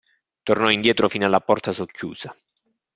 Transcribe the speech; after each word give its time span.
Tornò 0.41 0.71
indietro 0.71 1.07
fino 1.07 1.27
alla 1.27 1.41
porta 1.41 1.71
socchiusa. 1.71 2.33